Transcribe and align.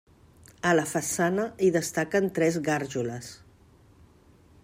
A 0.69 0.71
la 0.77 0.85
façana 0.91 1.45
hi 1.65 1.69
destaquen 1.75 2.31
tres 2.39 2.59
gàrgoles. 2.71 3.31